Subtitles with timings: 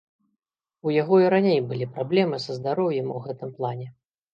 [0.87, 3.87] У яго і раней былі праблемы са здароўем у гэтым плане.